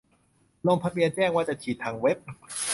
[0.67, 2.17] ลงทะเบียนแจ้งว่าจะฉีดทางเว็บ